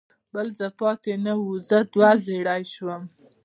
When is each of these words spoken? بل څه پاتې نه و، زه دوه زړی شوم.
بل 0.33 0.47
څه 0.57 0.67
پاتې 0.79 1.13
نه 1.25 1.33
و، 1.41 1.45
زه 1.67 1.77
دوه 1.93 2.11
زړی 2.25 2.61
شوم. 2.73 3.03